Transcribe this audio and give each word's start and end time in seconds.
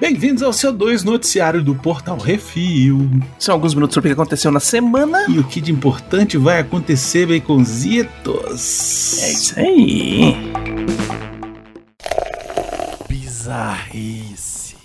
Bem-vindos 0.00 0.42
ao 0.42 0.50
CO2 0.50 1.04
Noticiário 1.04 1.62
do 1.62 1.74
Portal 1.74 2.18
Refil. 2.18 3.08
São 3.38 3.54
alguns 3.54 3.74
minutos 3.74 3.94
sobre 3.94 4.08
o 4.08 4.14
que 4.14 4.20
aconteceu 4.20 4.50
na 4.50 4.60
semana. 4.60 5.26
E 5.28 5.38
o 5.38 5.44
que 5.44 5.60
de 5.60 5.70
importante 5.70 6.36
vai 6.36 6.58
acontecer, 6.58 7.26
Baconzitos? 7.26 9.22
É 9.22 9.32
isso 9.32 9.60
aí. 9.60 10.36
Bizarrice. 13.08 14.76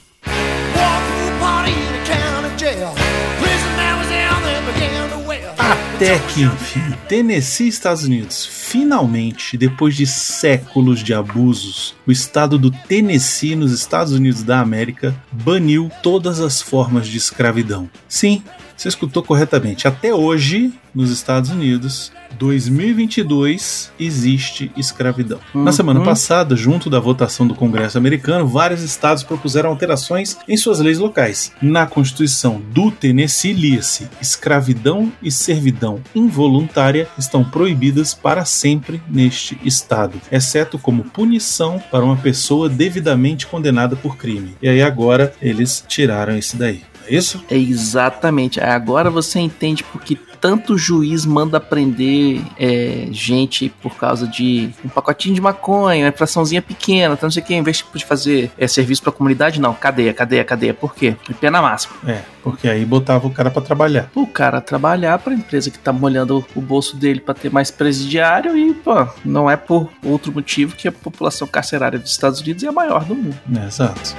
Até 5.98 6.20
que 6.20 6.44
enfim, 6.44 6.94
Tennessee, 7.10 7.68
Estados 7.68 8.04
Unidos, 8.04 8.46
finalmente, 8.70 9.58
depois 9.58 9.96
de 9.96 10.06
séculos 10.06 11.00
de 11.02 11.14
abusos, 11.14 11.96
o 12.06 12.12
estado 12.12 12.60
do 12.60 12.70
Tennessee, 12.70 13.56
nos 13.56 13.72
Estados 13.72 14.12
Unidos 14.12 14.44
da 14.44 14.60
América, 14.60 15.16
baniu 15.32 15.90
todas 16.04 16.42
as 16.42 16.62
formas 16.62 17.08
de 17.08 17.18
escravidão. 17.18 17.90
Sim, 18.10 18.44
você 18.78 18.88
escutou 18.90 19.24
corretamente. 19.24 19.88
Até 19.88 20.14
hoje, 20.14 20.72
nos 20.94 21.10
Estados 21.10 21.50
Unidos, 21.50 22.12
2022 22.38 23.92
existe 24.00 24.72
escravidão. 24.78 25.40
Uhum. 25.54 25.64
Na 25.64 25.72
semana 25.72 26.02
passada, 26.02 26.56
junto 26.56 26.90
da 26.90 27.00
votação 27.00 27.48
do 27.48 27.56
Congresso 27.56 27.98
americano, 27.98 28.48
vários 28.48 28.84
estados 28.84 29.24
propuseram 29.24 29.70
alterações 29.70 30.38
em 30.48 30.56
suas 30.56 30.80
leis 30.80 31.00
locais. 31.00 31.52
Na 31.62 31.88
Constituição 31.88 32.62
do 32.72 32.92
Tennessee, 32.92 33.54
lia-se: 33.54 34.08
escravidão 34.22 35.12
e 35.22 35.32
servidão 35.32 36.00
involuntária 36.14 37.08
estão 37.18 37.44
proibidas 37.44 38.14
para 38.14 38.46
sempre 38.46 39.02
neste 39.10 39.58
estado, 39.64 40.22
exceto 40.32 40.78
como 40.78 41.04
punição 41.04 41.82
para 41.92 42.06
uma 42.06 42.18
pessoa 42.18 42.70
devidamente 42.70 43.48
condenada 43.48 43.96
por 43.96 44.18
crime. 44.18 44.56
E 44.62 44.70
aí 44.70 44.82
agora 44.82 45.34
eles 45.42 45.84
tiraram 45.88 46.38
isso 46.38 46.58
daí 46.58 46.82
é 47.08 47.16
isso? 47.16 47.44
É 47.50 47.58
exatamente. 47.58 48.60
Agora 48.60 49.10
você 49.10 49.40
entende 49.40 49.84
porque 49.84 50.18
tanto 50.40 50.78
juiz 50.78 51.26
manda 51.26 51.60
prender 51.60 52.42
é, 52.60 53.08
gente 53.12 53.70
por 53.82 53.96
causa 53.96 54.28
de 54.28 54.70
um 54.86 54.90
pacotinho 54.90 55.36
de 55.36 55.42
maconha, 55.42 56.06
uma 56.06 56.10
infraçãozinha 56.10 56.62
pequena, 56.62 57.14
então 57.14 57.28
não 57.28 57.32
sei 57.32 57.42
o 57.42 57.46
que, 57.46 57.54
em 57.54 57.64
vez 57.64 57.84
de 57.94 58.06
fazer 58.06 58.52
é, 58.58 58.68
serviço 58.68 59.02
pra 59.02 59.12
comunidade, 59.12 59.60
não, 59.60 59.74
cadeia, 59.74 60.14
cadeia, 60.14 60.44
cadeia. 60.44 60.74
Por 60.74 60.94
quê? 60.94 61.16
Pena 61.40 61.62
máxima. 61.62 61.96
É, 62.06 62.22
porque 62.44 62.68
aí 62.68 62.86
botava 62.86 63.28
o 63.28 63.32
cara 63.32 63.50
para 63.50 63.62
trabalhar. 63.62 64.10
O 64.16 64.28
cara 64.28 64.62
trabalhar 64.62 65.20
pra 65.20 65.34
empresa 65.34 65.72
que 65.72 65.80
tá 65.80 65.92
molhando 65.92 66.46
o 66.56 66.62
bolso 66.62 66.96
dele 66.96 67.20
para 67.20 67.34
ter 67.34 67.52
mais 67.52 67.72
presidiário 67.72 68.56
e, 68.58 68.74
pô, 68.74 69.08
não 69.26 69.50
é 69.50 69.58
por 69.58 69.90
outro 70.04 70.32
motivo 70.32 70.76
que 70.76 70.88
a 70.88 70.92
população 70.92 71.48
carcerária 71.48 72.00
dos 72.00 72.12
Estados 72.12 72.42
Unidos 72.42 72.64
é 72.64 72.68
a 72.68 72.72
maior 72.72 73.04
do 73.04 73.16
mundo. 73.16 73.38
É, 73.56 73.66
exato. 73.66 74.16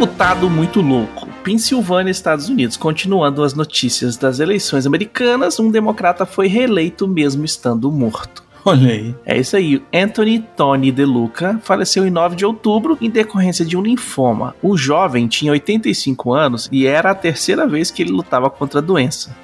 Deputado 0.00 0.48
muito 0.48 0.80
louco. 0.80 1.28
Pensilvânia, 1.44 2.10
Estados 2.10 2.48
Unidos. 2.48 2.74
Continuando 2.74 3.42
as 3.42 3.52
notícias 3.52 4.16
das 4.16 4.40
eleições 4.40 4.86
americanas, 4.86 5.60
um 5.60 5.70
democrata 5.70 6.24
foi 6.24 6.46
reeleito 6.46 7.06
mesmo 7.06 7.44
estando 7.44 7.92
morto. 7.92 8.42
Olha 8.64 8.92
aí. 8.92 9.14
É 9.26 9.38
isso 9.38 9.56
aí. 9.56 9.82
Anthony 9.92 10.38
Tony 10.56 10.90
DeLuca 10.90 11.60
faleceu 11.62 12.06
em 12.06 12.10
9 12.10 12.34
de 12.34 12.46
outubro 12.46 12.96
em 12.98 13.10
decorrência 13.10 13.62
de 13.62 13.76
um 13.76 13.82
linfoma. 13.82 14.56
O 14.62 14.74
jovem 14.74 15.28
tinha 15.28 15.52
85 15.52 16.32
anos 16.32 16.66
e 16.72 16.86
era 16.86 17.10
a 17.10 17.14
terceira 17.14 17.66
vez 17.66 17.90
que 17.90 18.02
ele 18.02 18.10
lutava 18.10 18.48
contra 18.48 18.78
a 18.78 18.82
doença. 18.82 19.36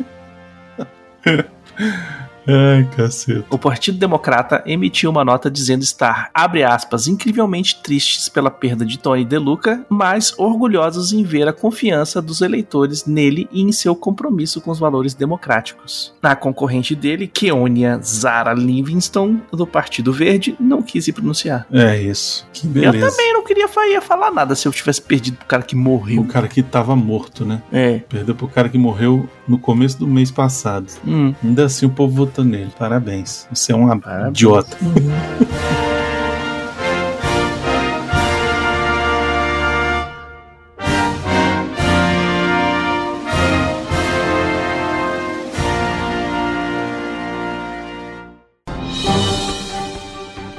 Ai, 2.46 2.88
caceta. 2.96 3.44
O 3.50 3.58
Partido 3.58 3.98
Democrata 3.98 4.62
emitiu 4.66 5.10
uma 5.10 5.24
nota 5.24 5.50
dizendo 5.50 5.82
estar, 5.82 6.30
abre 6.32 6.62
aspas, 6.62 7.08
incrivelmente 7.08 7.82
tristes 7.82 8.28
pela 8.28 8.50
perda 8.50 8.84
de 8.84 8.98
Tony 8.98 9.24
DeLuca, 9.24 9.84
mas 9.88 10.34
orgulhosos 10.38 11.12
em 11.12 11.22
ver 11.22 11.48
a 11.48 11.52
confiança 11.52 12.22
dos 12.22 12.40
eleitores 12.40 13.04
nele 13.06 13.48
e 13.52 13.62
em 13.62 13.72
seu 13.72 13.94
compromisso 13.96 14.60
com 14.60 14.70
os 14.70 14.78
valores 14.78 15.14
democráticos. 15.14 16.14
Na 16.22 16.36
concorrente 16.36 16.94
dele, 16.94 17.26
Keonia 17.26 17.98
Zara 18.02 18.52
Livingston, 18.54 19.40
do 19.50 19.66
Partido 19.66 20.12
Verde, 20.12 20.56
não 20.60 20.82
quis 20.82 21.04
se 21.04 21.12
pronunciar. 21.12 21.66
É 21.72 22.00
isso. 22.00 22.46
Que 22.52 22.66
beleza. 22.66 22.96
Eu 22.96 23.10
também 23.10 23.32
não 23.32 23.44
queria 23.44 23.66
falar 24.00 24.30
nada 24.30 24.54
se 24.54 24.66
eu 24.68 24.72
tivesse 24.72 25.02
perdido 25.02 25.36
pro 25.38 25.46
cara 25.46 25.62
que 25.62 25.74
morreu. 25.74 26.20
O 26.20 26.26
cara 26.26 26.46
que 26.48 26.62
tava 26.62 26.94
morto, 26.94 27.44
né? 27.44 27.62
É. 27.72 27.98
Perdeu 28.08 28.34
pro 28.34 28.48
cara 28.48 28.68
que 28.68 28.78
morreu 28.78 29.28
no 29.48 29.58
começo 29.58 29.98
do 29.98 30.06
mês 30.06 30.30
passado. 30.30 30.86
Hum. 31.06 31.34
Ainda 31.42 31.66
assim 31.66 31.86
o 31.86 31.90
povo 31.90 32.14
votou 32.14 32.44
nele. 32.44 32.72
Parabéns. 32.78 33.46
Você 33.52 33.72
é 33.72 33.76
um 33.76 33.88
idiota. 34.28 34.76
Uhum. 34.82 35.86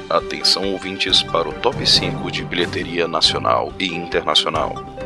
Atenção 0.09 0.71
ouvintes 0.71 1.21
para 1.21 1.47
o 1.47 1.53
top 1.53 1.85
5 1.85 2.31
de 2.31 2.43
bilheteria 2.43 3.07
nacional 3.07 3.71
e 3.77 3.87
internacional. 3.87 4.96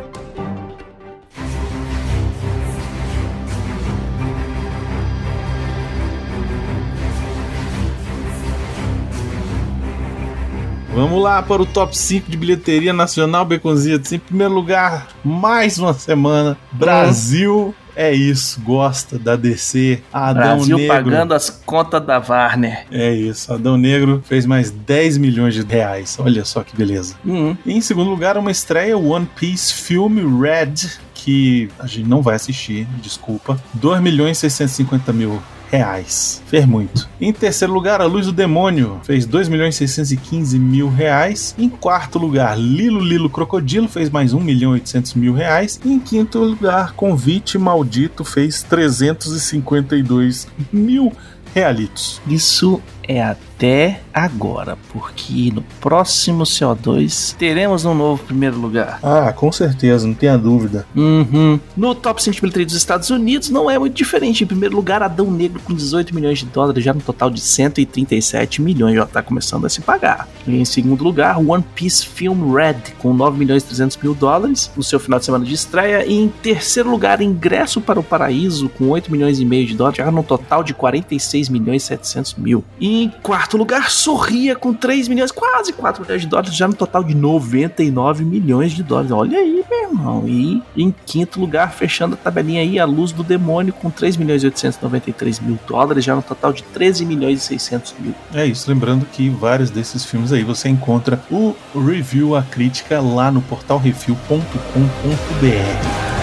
Vamos 11.01 11.19
lá 11.19 11.41
para 11.41 11.63
o 11.63 11.65
top 11.65 11.97
5 11.97 12.29
de 12.29 12.37
bilheteria 12.37 12.93
nacional, 12.93 13.43
Beconzitos. 13.43 14.11
Em 14.11 14.19
primeiro 14.19 14.53
lugar, 14.53 15.07
mais 15.23 15.79
uma 15.79 15.95
semana. 15.95 16.55
Brasil 16.71 17.73
é 17.95 18.13
isso, 18.13 18.61
gosta 18.61 19.17
da 19.17 19.35
DC. 19.35 19.99
Adão 20.13 20.57
Brasil 20.57 20.77
Negro. 20.77 20.93
pagando 20.93 21.33
as 21.33 21.49
contas 21.49 22.05
da 22.05 22.19
Warner. 22.19 22.85
É 22.91 23.11
isso, 23.11 23.51
Adão 23.51 23.77
Negro 23.77 24.21
fez 24.27 24.45
mais 24.45 24.69
10 24.69 25.17
milhões 25.17 25.55
de 25.55 25.63
reais. 25.63 26.17
Olha 26.19 26.45
só 26.45 26.61
que 26.61 26.77
beleza. 26.77 27.15
Uhum. 27.25 27.57
Em 27.65 27.81
segundo 27.81 28.11
lugar, 28.11 28.37
uma 28.37 28.51
estreia 28.51 28.95
One 28.95 29.27
Piece 29.35 29.73
Filme 29.73 30.21
Red, 30.21 30.87
que 31.15 31.67
a 31.79 31.87
gente 31.87 32.07
não 32.07 32.21
vai 32.21 32.35
assistir, 32.35 32.87
desculpa. 33.01 33.59
2 33.73 33.99
milhões 33.99 34.37
e 34.37 34.41
650 34.41 35.11
mil 35.11 35.41
reais. 35.71 36.43
Fez 36.47 36.65
muito. 36.65 37.09
Em 37.19 37.31
terceiro 37.31 37.73
lugar, 37.73 38.01
A 38.01 38.05
Luz 38.05 38.25
do 38.25 38.31
Demônio 38.33 38.99
fez 39.03 39.25
2 39.25 39.47
milhões 39.47 39.75
e 39.75 39.77
615 39.79 40.59
mil 40.59 40.89
reais. 40.89 41.55
Em 41.57 41.69
quarto 41.69 42.19
lugar, 42.19 42.59
Lilo 42.59 42.99
Lilo 42.99 43.29
Crocodilo 43.29 43.87
fez 43.87 44.09
mais 44.09 44.33
1 44.33 44.39
milhão 44.39 44.71
e 44.71 44.79
800 44.81 45.13
mil 45.13 45.33
reais. 45.33 45.79
Em 45.85 45.97
quinto 45.97 46.39
lugar, 46.39 46.93
Convite 46.93 47.57
Maldito 47.57 48.25
fez 48.25 48.61
352 48.63 50.47
mil 50.71 51.13
realitos. 51.55 52.21
Isso 52.27 52.81
é 53.07 53.21
até 53.61 54.01
agora, 54.11 54.75
porque 54.91 55.51
no 55.53 55.61
próximo 55.79 56.43
CO2 56.43 57.35
teremos 57.35 57.85
um 57.85 57.93
novo 57.93 58.23
primeiro 58.23 58.57
lugar. 58.57 58.99
Ah, 59.03 59.31
com 59.31 59.51
certeza, 59.51 60.07
não 60.07 60.15
tenha 60.15 60.35
dúvida. 60.35 60.87
Uhum. 60.95 61.59
No 61.77 61.93
top 61.93 62.23
100 62.23 62.33
bilheteria 62.41 62.65
dos 62.65 62.75
Estados 62.75 63.11
Unidos 63.11 63.51
não 63.51 63.69
é 63.69 63.77
muito 63.77 63.93
diferente. 63.93 64.43
Em 64.43 64.47
primeiro 64.47 64.75
lugar, 64.75 65.03
Adão 65.03 65.29
Negro 65.29 65.61
com 65.63 65.75
18 65.75 66.13
milhões 66.15 66.39
de 66.39 66.45
dólares, 66.45 66.83
já 66.83 66.91
no 66.91 67.01
total 67.01 67.29
de 67.29 67.39
137 67.39 68.63
milhões, 68.63 68.95
já 68.95 69.03
está 69.03 69.21
começando 69.21 69.65
a 69.65 69.69
se 69.69 69.79
pagar. 69.79 70.27
E 70.47 70.59
em 70.59 70.65
segundo 70.65 71.03
lugar, 71.03 71.37
One 71.37 71.63
Piece 71.75 72.07
Film 72.07 72.53
Red 72.53 72.93
com 72.97 73.13
9 73.13 73.37
milhões 73.37 73.61
e 73.61 73.67
300 73.67 73.97
mil 73.97 74.15
dólares 74.15 74.71
no 74.75 74.81
seu 74.81 74.99
final 74.99 75.19
de 75.19 75.25
semana 75.25 75.45
de 75.45 75.53
estreia. 75.53 76.03
E 76.03 76.15
em 76.15 76.29
terceiro 76.29 76.89
lugar, 76.89 77.21
Ingresso 77.21 77.79
para 77.79 77.99
o 77.99 78.03
Paraíso 78.03 78.69
com 78.69 78.89
8 78.89 79.11
milhões 79.11 79.39
e 79.39 79.45
meio 79.45 79.67
de 79.67 79.75
dólares, 79.75 79.97
já 79.97 80.09
no 80.09 80.23
total 80.23 80.63
de 80.63 80.73
46 80.73 81.47
milhões 81.49 81.83
e 81.83 81.85
700 81.85 82.35
mil. 82.35 82.63
E 82.79 83.03
em 83.03 83.09
quarto 83.21 83.50
lugar, 83.57 83.89
Sorria 83.89 84.55
com 84.55 84.73
3 84.73 85.07
milhões, 85.07 85.31
quase 85.31 85.73
4 85.73 86.03
milhões 86.03 86.21
de 86.21 86.27
dólares, 86.27 86.55
já 86.55 86.67
no 86.67 86.73
total 86.73 87.03
de 87.03 87.15
99 87.15 88.23
milhões 88.23 88.71
de 88.71 88.83
dólares. 88.83 89.11
Olha 89.11 89.37
aí, 89.37 89.63
meu 89.69 89.83
irmão. 89.83 90.23
E 90.27 90.61
em 90.75 90.93
quinto 91.05 91.39
lugar, 91.39 91.73
fechando 91.73 92.15
a 92.15 92.17
tabelinha 92.17 92.61
aí, 92.61 92.79
A 92.79 92.85
Luz 92.85 93.11
do 93.11 93.23
Demônio 93.23 93.73
com 93.73 93.89
3 93.89 94.17
milhões 94.17 94.43
e 94.43 94.47
893 94.47 95.39
mil 95.39 95.59
dólares, 95.67 96.03
já 96.03 96.15
no 96.15 96.21
total 96.21 96.53
de 96.53 96.63
13 96.63 97.05
milhões 97.05 97.39
e 97.39 97.45
600 97.45 97.95
mil. 97.99 98.13
É 98.33 98.45
isso, 98.45 98.69
lembrando 98.69 99.05
que 99.05 99.29
vários 99.29 99.69
desses 99.69 100.05
filmes 100.05 100.31
aí 100.31 100.43
você 100.43 100.69
encontra 100.69 101.21
o 101.29 101.55
review, 101.73 102.35
a 102.35 102.43
crítica 102.43 103.01
lá 103.01 103.31
no 103.31 103.41
portal 103.41 103.77
refil.com.br. 103.77 106.20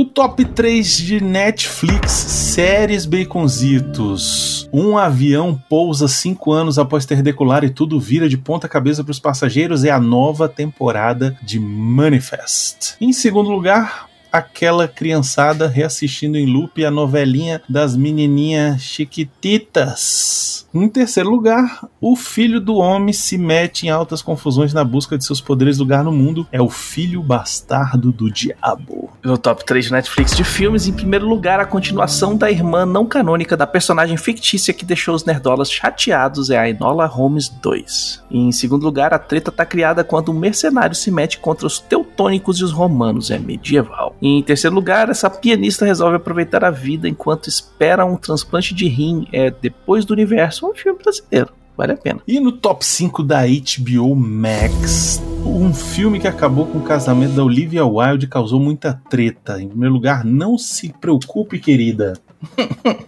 O 0.00 0.04
top 0.06 0.46
3 0.46 0.96
de 0.96 1.22
Netflix, 1.22 2.10
séries 2.10 3.04
baconzitos. 3.04 4.66
Um 4.72 4.96
avião 4.96 5.62
pousa 5.68 6.08
cinco 6.08 6.52
anos 6.52 6.78
após 6.78 7.04
ter 7.04 7.20
decolar 7.20 7.64
e 7.64 7.68
tudo 7.68 8.00
vira 8.00 8.26
de 8.26 8.38
ponta 8.38 8.66
cabeça 8.66 9.04
para 9.04 9.10
os 9.10 9.18
passageiros 9.18 9.84
é 9.84 9.90
a 9.90 10.00
nova 10.00 10.48
temporada 10.48 11.36
de 11.42 11.60
Manifest. 11.60 12.94
Em 12.98 13.12
segundo 13.12 13.50
lugar, 13.50 14.08
aquela 14.32 14.88
criançada 14.88 15.68
reassistindo 15.68 16.38
em 16.38 16.46
loop 16.46 16.82
a 16.82 16.90
novelinha 16.90 17.60
das 17.68 17.94
menininhas 17.94 18.80
chiquititas. 18.80 20.66
Em 20.72 20.88
terceiro 20.88 21.28
lugar, 21.28 21.84
o 22.00 22.14
filho 22.14 22.60
do 22.60 22.76
homem 22.76 23.12
se 23.12 23.36
mete 23.36 23.86
em 23.86 23.90
altas 23.90 24.22
confusões 24.22 24.72
na 24.72 24.84
busca 24.84 25.18
de 25.18 25.24
seus 25.24 25.40
poderes 25.40 25.78
lugar 25.78 26.04
no 26.04 26.12
mundo. 26.12 26.46
É 26.52 26.62
o 26.62 26.68
filho 26.68 27.22
bastardo 27.22 28.12
do 28.12 28.30
diabo. 28.30 29.10
No 29.22 29.36
top 29.36 29.64
3 29.64 29.86
de 29.86 29.92
Netflix 29.92 30.36
de 30.36 30.44
filmes, 30.44 30.86
em 30.86 30.92
primeiro 30.92 31.28
lugar, 31.28 31.58
a 31.58 31.66
continuação 31.66 32.36
da 32.36 32.50
irmã 32.50 32.86
não 32.86 33.04
canônica 33.04 33.56
da 33.56 33.66
personagem 33.66 34.16
fictícia 34.16 34.72
que 34.72 34.84
deixou 34.84 35.14
os 35.14 35.24
nerdolas 35.24 35.70
chateados 35.70 36.50
é 36.50 36.58
a 36.58 36.68
Enola 36.68 37.04
Holmes 37.04 37.48
2. 37.48 38.22
E 38.30 38.38
em 38.38 38.52
segundo 38.52 38.84
lugar, 38.84 39.12
a 39.12 39.18
treta 39.18 39.50
tá 39.50 39.66
criada 39.66 40.04
quando 40.04 40.30
um 40.30 40.38
mercenário 40.38 40.94
se 40.94 41.10
mete 41.10 41.38
contra 41.38 41.66
os 41.66 41.80
teutônicos 41.80 42.60
e 42.60 42.64
os 42.64 42.70
romanos, 42.70 43.30
é 43.30 43.38
medieval. 43.38 44.14
Em 44.22 44.40
terceiro 44.42 44.74
lugar, 44.76 45.10
essa 45.10 45.28
pianista 45.28 45.84
resolve 45.84 46.16
aproveitar 46.16 46.64
a 46.64 46.70
vida 46.70 47.08
enquanto 47.08 47.48
espera 47.48 48.06
um 48.06 48.16
transplante 48.16 48.72
de 48.72 48.86
rim, 48.86 49.26
é 49.32 49.50
Depois 49.50 50.04
do 50.04 50.14
Universo, 50.14 50.59
um 50.68 50.74
filme 50.74 50.98
brasileiro. 51.02 51.50
Vale 51.76 51.92
a 51.92 51.96
pena. 51.96 52.20
E 52.28 52.38
no 52.38 52.52
top 52.52 52.84
5 52.84 53.22
da 53.22 53.40
HBO 53.46 54.14
Max, 54.14 55.22
um 55.46 55.72
filme 55.72 56.20
que 56.20 56.28
acabou 56.28 56.66
com 56.66 56.78
o 56.78 56.82
casamento 56.82 57.32
da 57.32 57.42
Olivia 57.42 57.86
Wilde 57.86 58.26
causou 58.26 58.60
muita 58.60 59.00
treta. 59.08 59.60
Em 59.60 59.66
primeiro 59.68 59.94
lugar, 59.94 60.24
não 60.24 60.58
se 60.58 60.92
preocupe, 61.00 61.58
querida. 61.58 62.14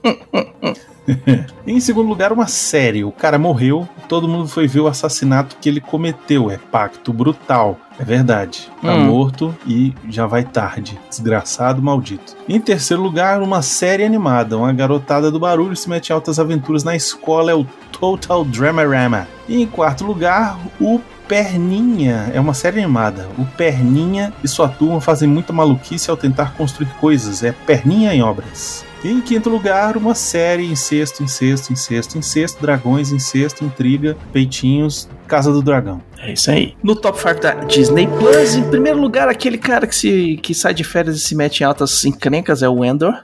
em 1.66 1.81
segundo 1.81 2.08
lugar, 2.08 2.32
uma 2.32 2.46
série. 2.46 3.04
O 3.04 3.12
cara 3.12 3.38
morreu, 3.38 3.87
todo 4.08 4.28
mundo 4.28 4.48
foi 4.48 4.66
ver 4.66 4.81
o 4.81 4.87
assassinato 4.87 5.56
que 5.60 5.69
ele 5.69 5.81
cometeu. 5.81 6.50
É 6.50 6.56
pacto 6.56 7.12
brutal. 7.12 7.78
É 7.98 8.04
verdade. 8.04 8.70
Tá 8.80 8.94
Hum. 8.94 9.04
morto 9.04 9.54
e 9.66 9.94
já 10.08 10.26
vai 10.26 10.42
tarde. 10.44 10.98
Desgraçado, 11.08 11.80
maldito. 11.82 12.34
Em 12.48 12.60
terceiro 12.60 13.02
lugar, 13.02 13.40
uma 13.42 13.62
série 13.62 14.04
animada. 14.04 14.56
Uma 14.56 14.72
garotada 14.72 15.30
do 15.30 15.38
barulho 15.38 15.76
se 15.76 15.88
mete 15.88 16.08
em 16.10 16.12
altas 16.12 16.38
aventuras 16.38 16.84
na 16.84 16.96
escola. 16.96 17.52
É 17.52 17.54
o 17.54 17.66
Total 17.92 18.44
Dramarama. 18.44 19.28
E 19.48 19.62
em 19.62 19.66
quarto 19.66 20.04
lugar, 20.04 20.58
o 20.80 21.00
Perninha. 21.28 22.30
É 22.34 22.40
uma 22.40 22.54
série 22.54 22.82
animada. 22.82 23.28
O 23.38 23.44
Perninha 23.44 24.32
e 24.42 24.48
sua 24.48 24.68
turma 24.68 25.00
fazem 25.00 25.28
muita 25.28 25.52
maluquice 25.52 26.10
ao 26.10 26.16
tentar 26.16 26.54
construir 26.54 26.88
coisas. 27.00 27.42
É 27.42 27.52
Perninha 27.52 28.14
em 28.14 28.22
obras. 28.22 28.84
E 29.04 29.10
em 29.10 29.20
quinto 29.20 29.50
lugar, 29.50 29.96
uma 29.96 30.14
série 30.14 30.64
incesto, 30.70 31.22
incesto, 31.24 31.72
incesto, 31.72 32.16
incesto, 32.18 32.62
dragões, 32.62 33.10
incesto, 33.10 33.64
intriga, 33.64 34.16
peitinhos, 34.32 35.08
Casa 35.32 35.50
do 35.50 35.62
Dragão. 35.62 36.02
É 36.19 36.34
isso 36.34 36.50
aí. 36.50 36.76
No 36.82 36.94
top 36.94 37.19
5 37.19 37.40
da 37.40 37.55
Disney 37.64 38.06
Plus, 38.06 38.55
em 38.55 38.64
primeiro 38.64 39.00
lugar, 39.00 39.31
aquele 39.31 39.56
cara 39.56 39.87
que, 39.87 39.94
se, 39.94 40.38
que 40.43 40.55
sai 40.55 40.75
de 40.75 40.84
férias 40.84 41.17
e 41.17 41.20
se 41.20 41.34
mete 41.34 41.61
em 41.61 41.64
altas 41.64 42.05
encrencas 42.05 42.62
é 42.62 42.69
o 42.69 42.84
Endor. 42.84 43.14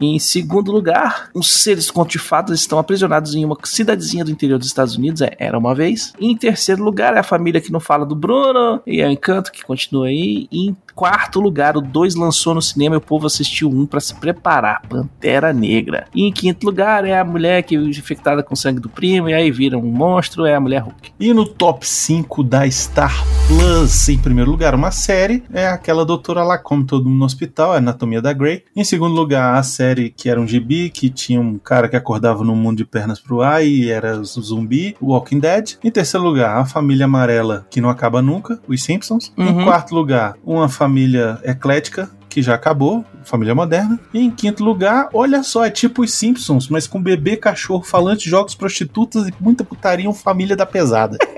Em 0.00 0.18
segundo 0.18 0.72
lugar, 0.72 1.30
os 1.34 1.50
seres 1.50 1.92
fadas 2.18 2.60
estão 2.60 2.78
aprisionados 2.78 3.34
em 3.34 3.44
uma 3.44 3.56
cidadezinha 3.64 4.24
do 4.24 4.30
interior 4.30 4.58
dos 4.58 4.66
Estados 4.66 4.96
Unidos, 4.96 5.22
é 5.22 5.34
Era 5.38 5.58
Uma 5.58 5.74
Vez. 5.74 6.12
Em 6.20 6.36
terceiro 6.36 6.82
lugar, 6.82 7.14
é 7.14 7.20
a 7.20 7.22
família 7.22 7.60
que 7.60 7.72
não 7.72 7.80
fala 7.80 8.04
do 8.04 8.14
Bruno, 8.14 8.80
e 8.86 9.00
é 9.00 9.06
o 9.06 9.10
Encanto 9.10 9.52
que 9.52 9.64
continua 9.64 10.06
aí. 10.06 10.48
E 10.50 10.68
em 10.68 10.76
quarto 10.94 11.40
lugar, 11.40 11.76
o 11.76 11.80
2 11.80 12.14
lançou 12.14 12.54
no 12.54 12.62
cinema 12.62 12.96
e 12.96 12.98
o 12.98 13.00
povo 13.00 13.26
assistiu 13.26 13.68
um 13.68 13.86
para 13.86 14.00
se 14.00 14.14
preparar, 14.14 14.82
Pantera 14.88 15.52
Negra. 15.52 16.06
E 16.14 16.24
em 16.24 16.32
quinto 16.32 16.66
lugar, 16.66 17.04
é 17.04 17.18
a 17.18 17.24
mulher 17.24 17.62
que 17.62 17.76
é 17.76 17.78
infectada 17.78 18.42
com 18.42 18.56
sangue 18.56 18.80
do 18.80 18.88
primo, 18.88 19.28
e 19.28 19.34
aí 19.34 19.50
vira 19.50 19.78
um 19.78 19.82
monstro, 19.82 20.44
é 20.44 20.54
a 20.54 20.60
mulher 20.60 20.82
Hulk. 20.82 21.12
E 21.18 21.32
no 21.32 21.46
top 21.46 21.86
5 21.86 22.42
da 22.42 22.68
Star 22.70 23.24
Plus, 23.46 24.08
em 24.08 24.18
primeiro 24.18 24.50
lugar, 24.50 24.74
uma 24.74 24.90
série, 24.90 25.44
é 25.52 25.66
aquela 25.66 26.04
Doutora 26.04 26.42
Lacombe, 26.42 26.86
todo 26.86 27.04
mundo 27.04 27.18
no 27.18 27.24
hospital, 27.24 27.72
a 27.72 27.76
Anatomia 27.76 28.22
da 28.22 28.32
Grey. 28.32 28.64
Em 28.74 28.84
segundo 28.84 29.14
lugar, 29.14 29.54
a 29.54 29.62
série 29.62 29.83
que 30.16 30.28
era 30.28 30.40
um 30.40 30.46
gibi, 30.46 30.90
que 30.90 31.10
tinha 31.10 31.40
um 31.40 31.58
cara 31.58 31.88
que 31.88 31.96
acordava 31.96 32.42
no 32.44 32.54
mundo 32.56 32.78
de 32.78 32.84
pernas 32.84 33.18
pro 33.20 33.42
ar 33.42 33.64
e 33.64 33.90
era 33.90 34.22
zumbi, 34.22 34.96
Walking 35.00 35.38
Dead. 35.40 35.74
Em 35.82 35.90
terceiro 35.90 36.24
lugar, 36.24 36.56
a 36.58 36.64
família 36.64 37.04
amarela, 37.06 37.66
que 37.70 37.80
não 37.80 37.88
acaba 37.90 38.22
nunca, 38.22 38.58
os 38.66 38.82
Simpsons. 38.82 39.32
Em 39.36 39.44
Uhum. 39.46 39.64
quarto 39.64 39.94
lugar, 39.94 40.34
uma 40.44 40.68
família 40.68 41.38
eclética, 41.44 42.10
que 42.28 42.42
já 42.42 42.54
acabou, 42.54 43.04
família 43.22 43.54
moderna. 43.54 43.98
E 44.12 44.18
em 44.20 44.30
quinto 44.30 44.64
lugar, 44.64 45.08
olha 45.12 45.42
só, 45.44 45.64
é 45.64 45.70
tipo 45.70 46.02
os 46.02 46.12
Simpsons, 46.12 46.68
mas 46.68 46.86
com 46.86 47.00
bebê, 47.00 47.36
cachorro, 47.36 47.84
falante, 47.84 48.28
jogos, 48.28 48.54
prostitutas 48.56 49.28
e 49.28 49.34
muita 49.38 49.62
putaria, 49.62 50.10
um 50.10 50.14
família 50.14 50.56
da 50.56 50.66
pesada. 50.66 51.16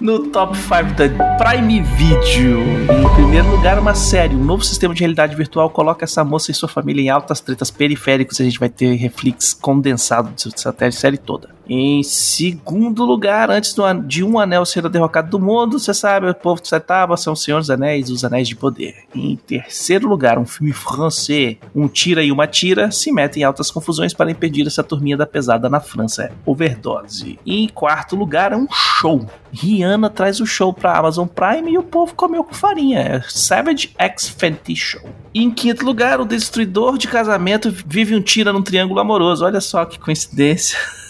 No 0.00 0.28
top 0.28 0.56
5 0.56 0.94
da 0.94 1.36
Prime 1.36 1.82
Video, 1.82 2.60
em 2.60 3.14
primeiro 3.14 3.50
lugar, 3.50 3.78
uma 3.78 3.94
série. 3.94 4.34
Um 4.34 4.44
novo 4.44 4.64
sistema 4.64 4.94
de 4.94 5.00
realidade 5.00 5.36
virtual 5.36 5.68
coloca 5.70 6.04
essa 6.04 6.24
moça 6.24 6.50
e 6.50 6.54
sua 6.54 6.68
família 6.68 7.02
em 7.02 7.10
altas 7.10 7.40
tretas 7.40 7.70
periféricas. 7.70 8.40
A 8.40 8.44
gente 8.44 8.58
vai 8.58 8.68
ter 8.68 8.94
reflex 8.94 9.52
condensado 9.52 10.30
dessa 10.30 10.90
série 10.90 11.18
toda. 11.18 11.53
Em 11.68 12.02
segundo 12.02 13.04
lugar, 13.04 13.50
antes 13.50 13.74
de 14.06 14.22
um 14.22 14.38
anel 14.38 14.64
ser 14.66 14.88
derrocado 14.88 15.30
do 15.30 15.40
mundo, 15.40 15.78
você 15.78 15.94
sabe, 15.94 16.28
o 16.28 16.34
povo 16.34 16.60
de 16.60 16.68
Setaba 16.68 17.16
são 17.16 17.32
os 17.32 17.42
Senhores 17.42 17.66
dos 17.66 17.70
Anéis, 17.70 18.10
os 18.10 18.24
Anéis 18.24 18.48
de 18.48 18.56
Poder. 18.56 18.94
Em 19.14 19.36
terceiro 19.36 20.06
lugar, 20.06 20.38
um 20.38 20.44
filme 20.44 20.72
francês, 20.72 21.56
um 21.74 21.88
tira 21.88 22.22
e 22.22 22.30
uma 22.30 22.46
tira, 22.46 22.90
se 22.90 23.10
metem 23.10 23.42
em 23.42 23.44
altas 23.44 23.70
confusões 23.70 24.12
para 24.12 24.30
impedir 24.30 24.66
essa 24.66 24.82
turminha 24.82 25.16
da 25.16 25.26
pesada 25.26 25.68
na 25.68 25.80
França. 25.80 26.30
Overdose. 26.44 27.38
E 27.46 27.64
em 27.64 27.68
quarto 27.68 28.14
lugar, 28.14 28.52
um 28.54 28.66
show. 28.70 29.26
Rihanna 29.52 30.10
traz 30.10 30.40
o 30.40 30.46
show 30.46 30.72
pra 30.72 30.98
Amazon 30.98 31.26
Prime 31.26 31.72
e 31.72 31.78
o 31.78 31.82
povo 31.82 32.14
comeu 32.14 32.44
com 32.44 32.54
farinha. 32.54 33.24
Savage 33.28 33.94
X 33.96 34.28
Fenty 34.28 34.76
Show. 34.76 35.08
E 35.32 35.42
em 35.42 35.50
quinto 35.50 35.84
lugar, 35.84 36.20
o 36.20 36.24
destruidor 36.24 36.98
de 36.98 37.08
casamento 37.08 37.72
vive 37.86 38.14
um 38.14 38.20
tira 38.20 38.52
num 38.52 38.62
triângulo 38.62 39.00
amoroso. 39.00 39.44
Olha 39.44 39.60
só 39.60 39.84
que 39.84 39.98
coincidência. 39.98 40.78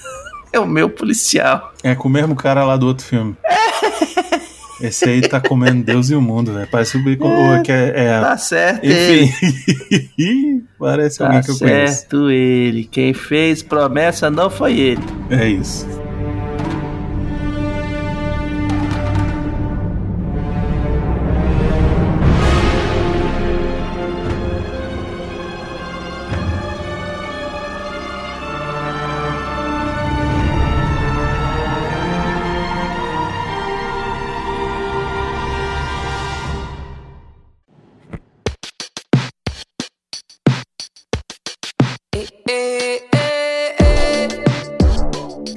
É 0.55 0.61
o 0.61 0.67
meu 0.67 0.89
policial. 0.89 1.73
É 1.83 1.95
com 1.97 2.07
o 2.07 2.11
mesmo 2.11 2.37
cara 2.37 2.65
lá 2.65 2.77
do 2.77 2.87
outro 2.87 3.05
filme. 3.05 3.37
Esse 4.81 5.05
aí 5.09 5.21
tá 5.23 5.41
comendo 5.41 5.83
Deus 5.83 6.11
e 6.11 6.15
o 6.15 6.21
mundo, 6.21 6.53
velho. 6.53 6.69
Parece 6.71 6.97
o 6.97 7.03
ou 7.27 7.55
é 7.55 7.63
que 7.63 7.73
é, 7.73 7.93
é- 8.07 8.21
Tá 8.21 8.37
certo. 8.37 8.85
Enfim. 8.87 10.65
Parece 10.79 11.19
Tá 11.19 11.27
alguém 11.27 11.43
que 11.43 11.51
eu 11.51 11.59
conheço. 11.59 11.95
certo 11.95 12.31
ele. 12.31 12.85
Quem 12.85 13.13
fez 13.15 13.63
promessa 13.63 14.31
não 14.31 14.51
foi 14.51 14.79
ele. 14.79 15.03
É 15.31 15.49
isso. 15.49 15.87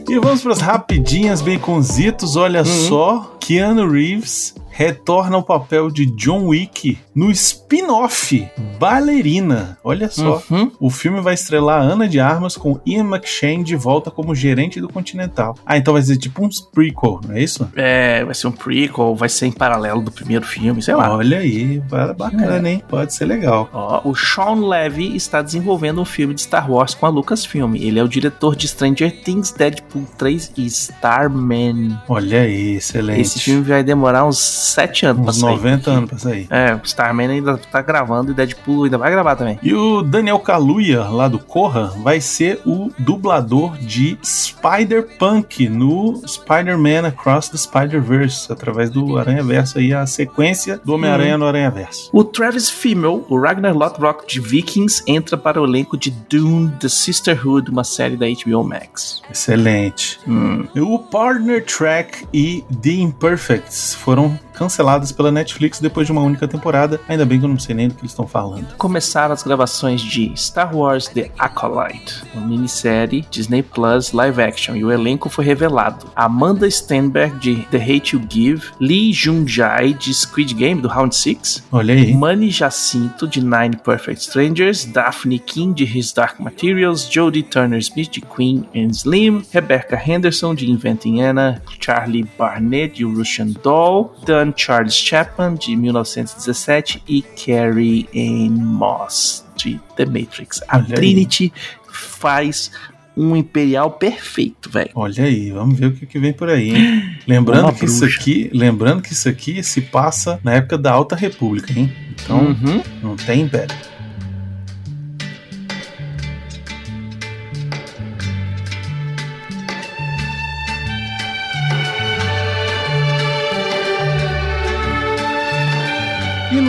E 0.09 0.19
vamos 0.19 0.41
para 0.41 0.53
as 0.53 0.61
rapidinhas 0.61 1.41
baconzitos. 1.41 2.35
Olha 2.35 2.63
só, 2.63 3.35
Keanu 3.39 3.89
Reeves 3.89 4.55
retorna 4.77 5.35
ao 5.35 5.41
papel 5.41 5.89
de 5.89 6.05
John 6.05 6.49
Wick 6.49 6.99
no 7.15 7.31
spin-off 7.31 8.47
Ballerina. 8.79 9.75
Olha 9.83 10.07
só. 10.07 10.39
Uhum. 10.51 10.71
O 10.79 10.91
filme 10.91 11.19
vai 11.19 11.33
estrelar 11.33 11.81
Ana 11.81 12.07
de 12.07 12.19
Armas 12.19 12.55
com 12.55 12.79
Ian 12.85 13.05
McShane 13.05 13.63
de 13.63 13.75
volta 13.75 14.11
como 14.11 14.35
gerente 14.35 14.79
do 14.79 14.87
Continental. 14.87 15.57
Ah, 15.65 15.77
então 15.79 15.95
vai 15.95 16.03
ser 16.03 16.17
tipo 16.17 16.45
um 16.45 16.49
prequel, 16.71 17.19
não 17.27 17.35
é 17.35 17.41
isso? 17.41 17.67
É, 17.75 18.23
vai 18.23 18.35
ser 18.35 18.45
um 18.45 18.51
prequel, 18.51 19.15
vai 19.15 19.29
ser 19.29 19.47
em 19.47 19.51
paralelo 19.51 19.99
do 19.99 20.11
primeiro 20.11 20.45
filme, 20.45 20.79
sei 20.79 20.93
lá. 20.93 21.09
Olha 21.17 21.39
aí, 21.39 21.79
ba- 21.79 22.13
bacana, 22.13 22.69
hein? 22.69 22.83
Pode 22.87 23.15
ser 23.15 23.25
legal. 23.25 23.67
Ó, 23.73 24.01
o 24.07 24.15
Sean 24.15 24.67
Levy 24.67 25.15
está 25.15 25.41
desenvolvendo 25.41 25.99
um 26.01 26.05
filme 26.05 26.35
de 26.35 26.41
Star 26.41 26.69
Wars 26.71 26.93
com 26.93 27.07
a 27.07 27.09
Lucasfilm. 27.09 27.73
Ele 27.75 27.97
é 27.97 28.03
o 28.03 28.07
diretor 28.07 28.55
de 28.55 28.67
Stranger 28.67 29.23
Things, 29.23 29.51
Deadpool 29.51 30.05
3 30.19 30.51
e 30.55 30.67
Starman. 30.67 31.97
Olha 32.07 32.41
aí, 32.41 32.75
excelente. 32.75 33.21
Esse 33.21 33.39
filme 33.39 33.63
vai 33.63 33.83
demorar 33.83 34.23
uns 34.23 34.66
7 34.73 35.05
anos 35.05 35.21
pra 35.21 35.31
Uns 35.31 35.39
sair. 35.39 35.51
90 35.51 35.91
anos 35.91 36.09
pra 36.09 36.19
sair. 36.19 36.47
É, 36.49 36.73
o 36.75 36.81
Starman 36.83 37.29
ainda 37.29 37.57
tá 37.57 37.81
gravando 37.81 38.31
e 38.31 38.33
Deadpool 38.33 38.85
ainda 38.85 38.97
vai 38.97 39.11
gravar 39.11 39.35
também. 39.35 39.59
E 39.61 39.73
o 39.73 40.01
Daniel 40.01 40.39
Kaluuya, 40.39 41.03
lá 41.03 41.27
do 41.27 41.39
Corra, 41.39 41.93
vai 42.03 42.21
ser 42.21 42.61
o 42.65 42.91
dublador 42.99 43.77
de 43.77 44.17
Spider-Punk 44.23 45.69
no 45.69 46.21
Spider-Man 46.27 47.07
Across 47.07 47.49
the 47.49 47.57
Spider-Verse, 47.57 48.51
através 48.51 48.89
do 48.89 49.17
Aranha-Verso 49.17 49.77
aí, 49.77 49.93
a 49.93 50.05
sequência 50.05 50.79
do 50.83 50.93
Homem-Aranha 50.93 51.37
no 51.37 51.45
Aranha-Verso. 51.45 52.09
O 52.13 52.23
Travis 52.23 52.69
Fimmel, 52.69 53.25
o 53.29 53.39
Ragnar 53.39 53.75
Lothbrok 53.75 54.27
de 54.27 54.39
Vikings, 54.39 55.03
entra 55.07 55.37
para 55.37 55.61
o 55.61 55.65
elenco 55.65 55.97
de 55.97 56.11
Dune 56.11 56.71
The 56.79 56.89
Sisterhood, 56.89 57.69
uma 57.71 57.83
série 57.83 58.15
da 58.15 58.25
HBO 58.25 58.63
Max. 58.63 59.21
Excelente. 59.29 60.19
Hum. 60.27 60.65
O 60.75 60.99
Partner 60.99 61.63
Track 61.65 62.27
e 62.33 62.63
The 62.81 62.91
Imperfects 62.91 63.93
foram 63.93 64.37
canceladas 64.57 65.11
pela 65.11 65.31
Netflix 65.31 65.79
depois 65.79 66.07
de 66.07 66.11
uma 66.11 66.21
única 66.21 66.47
temporada. 66.47 66.99
Ainda 67.07 67.25
bem 67.25 67.39
que 67.39 67.45
eu 67.45 67.49
não 67.49 67.59
sei 67.59 67.75
nem 67.75 67.87
do 67.87 67.93
que 67.93 68.01
eles 68.01 68.11
estão 68.11 68.27
falando. 68.27 68.75
Começaram 68.77 69.33
as 69.33 69.43
gravações 69.43 70.01
de 70.01 70.31
Star 70.35 70.75
Wars 70.75 71.07
The 71.07 71.29
Acolyte, 71.37 72.23
uma 72.33 72.45
minissérie 72.45 73.25
Disney 73.29 73.61
Plus 73.61 74.11
live 74.11 74.41
action, 74.41 74.75
e 74.75 74.83
o 74.83 74.91
elenco 74.91 75.29
foi 75.29 75.45
revelado. 75.45 76.07
Amanda 76.15 76.69
Stenberg 76.69 77.37
de 77.39 77.55
The 77.69 77.77
Hate 77.77 78.15
You 78.15 78.21
Give, 78.29 78.63
Lee 78.79 79.13
Jung-jae 79.13 79.93
de 79.93 80.13
Squid 80.13 80.53
Game 80.53 80.81
do 80.81 80.87
Round 80.87 81.15
6, 81.15 81.63
Olha 81.71 81.93
aí. 81.93 82.13
Manny 82.13 82.49
Jacinto 82.49 83.27
de 83.27 83.41
Nine 83.41 83.77
Perfect 83.83 84.21
Strangers, 84.21 84.85
Daphne 84.85 85.39
King 85.39 85.73
de 85.73 85.83
His 85.83 86.11
Dark 86.11 86.39
Materials, 86.39 87.07
Jodie 87.09 87.43
Turner-Smith 87.43 88.09
de 88.09 88.21
Queen 88.21 88.65
and 88.75 88.91
Slim, 88.93 89.43
Rebecca 89.51 89.95
Henderson 89.95 90.55
de 90.55 90.69
Inventing 90.69 91.21
Anna, 91.21 91.61
Charlie 91.79 92.25
Barnett 92.37 92.95
de 92.95 93.05
Russian 93.05 93.53
Doll, 93.63 94.13
Dan 94.25 94.46
Charles 94.55 94.93
Chapman 94.95 95.55
de 95.55 95.75
1917 95.75 97.03
e 97.07 97.21
Carrie 97.21 98.07
Ann 98.15 98.51
Moss 98.59 99.45
de 99.55 99.79
The 99.95 100.05
Matrix. 100.05 100.61
A 100.67 100.77
Olha 100.77 100.85
aí. 100.87 100.93
Trinity 100.93 101.53
faz 101.91 102.71
um 103.15 103.35
imperial 103.35 103.91
perfeito, 103.91 104.69
velho. 104.69 104.91
Olha 104.93 105.23
aí, 105.23 105.49
vamos 105.51 105.79
ver 105.79 105.87
o 105.87 105.91
que, 105.91 106.05
que 106.05 106.19
vem 106.19 106.31
por 106.33 106.49
aí, 106.49 106.69
hein? 106.69 107.17
Lembrando 107.27 107.63
Uma 107.63 107.73
que 107.73 107.85
isso 107.85 108.05
aqui, 108.05 108.49
lembrando 108.53 109.01
que 109.01 109.11
isso 109.13 109.27
aqui 109.27 109.63
se 109.63 109.81
passa 109.81 110.39
na 110.43 110.53
época 110.53 110.77
da 110.77 110.91
Alta 110.91 111.15
República, 111.15 111.73
hein? 111.77 111.91
Então, 112.11 112.39
Uhum. 112.39 112.83
não 113.01 113.15
tem 113.15 113.41
império. 113.41 113.75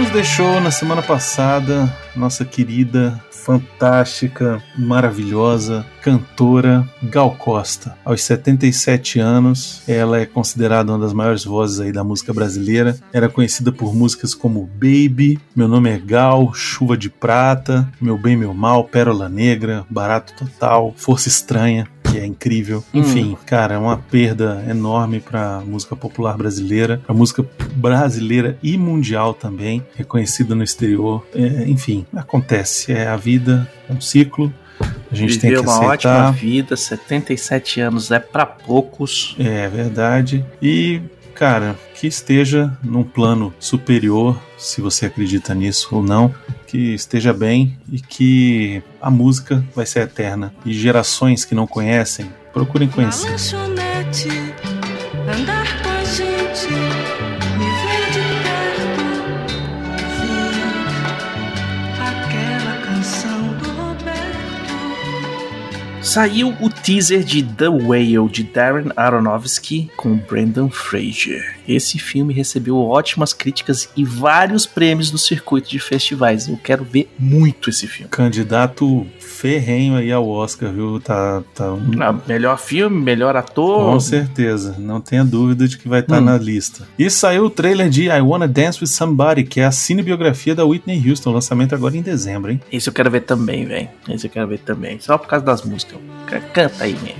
Nos 0.08 0.12
deixou 0.12 0.60
na 0.60 0.70
semana 0.70 1.02
passada 1.02 1.94
nossa 2.16 2.44
querida, 2.44 3.22
fantástica, 3.30 4.62
maravilhosa 4.76 5.84
cantora 6.08 6.88
Gal 7.02 7.32
Costa. 7.32 7.94
Aos 8.02 8.22
77 8.22 9.20
anos, 9.20 9.82
ela 9.86 10.18
é 10.18 10.24
considerada 10.24 10.90
uma 10.90 10.98
das 10.98 11.12
maiores 11.12 11.44
vozes 11.44 11.80
aí 11.80 11.92
da 11.92 12.02
música 12.02 12.32
brasileira. 12.32 12.96
Era 13.12 13.28
conhecida 13.28 13.70
por 13.70 13.94
músicas 13.94 14.34
como 14.34 14.66
Baby, 14.74 15.38
Meu 15.54 15.68
Nome 15.68 15.90
é 15.90 15.98
Gal, 15.98 16.54
Chuva 16.54 16.96
de 16.96 17.10
Prata, 17.10 17.86
Meu 18.00 18.16
Bem 18.16 18.36
Meu 18.36 18.54
Mal, 18.54 18.84
Pérola 18.84 19.28
Negra, 19.28 19.84
Barato 19.90 20.32
Total, 20.34 20.94
Força 20.96 21.28
Estranha 21.28 21.86
que 22.10 22.16
é 22.16 22.24
incrível. 22.24 22.82
Enfim, 22.94 23.36
cara, 23.44 23.74
é 23.74 23.78
uma 23.78 23.98
perda 23.98 24.64
enorme 24.66 25.20
para 25.20 25.60
música 25.60 25.94
popular 25.94 26.38
brasileira, 26.38 27.02
para 27.04 27.14
música 27.14 27.44
brasileira 27.74 28.58
e 28.62 28.78
mundial 28.78 29.34
também, 29.34 29.84
reconhecida 29.94 30.54
no 30.54 30.64
exterior. 30.64 31.26
É, 31.34 31.68
enfim, 31.68 32.06
acontece, 32.16 32.92
é 32.92 33.06
a 33.06 33.16
vida, 33.16 33.70
é 33.90 33.92
um 33.92 34.00
ciclo. 34.00 34.50
A 35.10 35.14
gente 35.14 35.38
tem 35.38 35.50
Viveu 35.50 35.64
que 35.64 35.68
uma 35.70 35.80
ótima 35.86 36.12
aceitar. 36.12 36.32
vida, 36.32 36.76
77 36.76 37.80
anos 37.80 38.10
é 38.10 38.18
pra 38.18 38.44
poucos. 38.44 39.34
É 39.38 39.66
verdade. 39.68 40.44
E, 40.60 41.00
cara, 41.34 41.76
que 41.94 42.06
esteja 42.06 42.76
num 42.82 43.02
plano 43.02 43.52
superior, 43.58 44.38
se 44.58 44.80
você 44.80 45.06
acredita 45.06 45.54
nisso 45.54 45.88
ou 45.92 46.02
não, 46.02 46.34
que 46.66 46.94
esteja 46.94 47.32
bem 47.32 47.78
e 47.90 48.00
que 48.00 48.82
a 49.00 49.10
música 49.10 49.64
vai 49.74 49.86
ser 49.86 50.00
eterna. 50.00 50.52
E 50.64 50.72
gerações 50.74 51.44
que 51.44 51.54
não 51.54 51.66
conhecem, 51.66 52.30
procurem 52.52 52.88
conhecer. 52.88 53.30
lanchonete, 53.30 54.28
andar 55.26 55.77
Saiu 66.18 66.52
o 66.60 66.68
teaser 66.68 67.22
de 67.22 67.44
The 67.44 67.68
Whale 67.68 68.28
de 68.28 68.42
Darren 68.42 68.90
Aronofsky 68.96 69.88
com 69.96 70.16
Brendan 70.16 70.68
Fraser. 70.68 71.57
Esse 71.68 71.98
filme 71.98 72.32
recebeu 72.32 72.78
ótimas 72.78 73.32
críticas 73.34 73.90
e 73.94 74.02
vários 74.04 74.64
prêmios 74.64 75.12
no 75.12 75.18
circuito 75.18 75.68
de 75.68 75.78
festivais. 75.78 76.48
Eu 76.48 76.56
quero 76.56 76.82
ver 76.82 77.10
muito 77.18 77.68
esse 77.68 77.86
filme. 77.86 78.08
Candidato 78.10 79.06
ferrenho 79.20 79.94
aí 79.96 80.10
ao 80.10 80.26
Oscar, 80.28 80.72
viu? 80.72 80.98
Tá, 80.98 81.42
tá 81.54 81.72
um- 81.72 81.90
melhor 82.26 82.58
filme, 82.58 83.00
melhor 83.00 83.36
ator. 83.36 83.92
Com 83.92 84.00
certeza, 84.00 84.76
não 84.78 85.00
tenha 85.00 85.24
dúvida 85.24 85.68
de 85.68 85.76
que 85.78 85.88
vai 85.88 86.00
estar 86.00 86.18
Hum. 86.20 86.24
na 86.24 86.38
lista. 86.38 86.88
E 86.98 87.08
saiu 87.10 87.44
o 87.44 87.50
trailer 87.50 87.88
de 87.90 88.06
I 88.08 88.20
Wanna 88.20 88.48
Dance 88.48 88.80
with 88.80 88.88
Somebody, 88.88 89.44
que 89.44 89.60
é 89.60 89.64
a 89.66 89.70
cinebiografia 89.70 90.54
da 90.54 90.64
Whitney 90.64 91.02
Houston, 91.08 91.32
lançamento 91.32 91.74
agora 91.74 91.96
em 91.96 92.02
dezembro, 92.02 92.50
hein? 92.50 92.60
Esse 92.72 92.88
eu 92.88 92.92
quero 92.92 93.10
ver 93.10 93.20
também, 93.22 93.66
velho. 93.66 93.88
Esse 94.08 94.26
eu 94.26 94.30
quero 94.30 94.48
ver 94.48 94.58
também. 94.60 94.98
Só 95.00 95.18
por 95.18 95.28
causa 95.28 95.44
das 95.44 95.62
músicas. 95.62 95.98
Canta 96.52 96.84
aí, 96.84 96.94
né? 96.94 97.14